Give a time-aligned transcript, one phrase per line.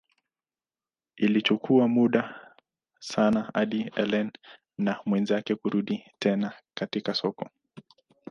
[1.17, 2.51] Ilichukua muda
[2.99, 4.31] sana hadi Ellen
[4.77, 7.49] na mwenzake kurudi tena katika soko.